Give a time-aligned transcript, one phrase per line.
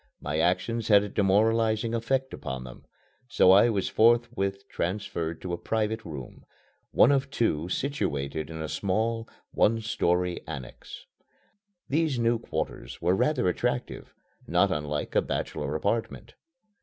[0.19, 2.85] My actions had a demoralizing effect upon them;
[3.27, 6.43] so I was forthwith transferred to a private room,
[6.89, 11.05] one of two situated in a small one story annex.
[11.87, 14.15] These new quarters were rather attractive,
[14.47, 16.33] not unlike a bachelor apartment.